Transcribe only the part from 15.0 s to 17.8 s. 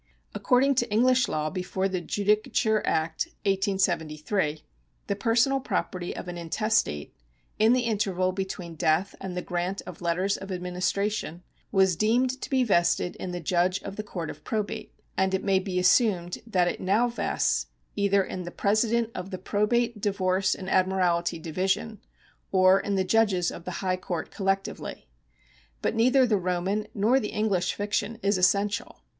and it may be assumed that it now vests